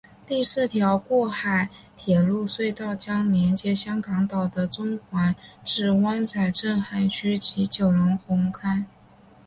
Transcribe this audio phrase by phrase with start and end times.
[0.25, 8.83] 第四条过海铁路隧道将连接香港岛的中环至湾仔填海区及九龙红磡。